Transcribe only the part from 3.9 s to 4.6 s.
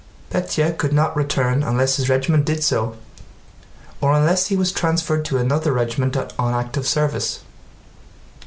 or unless he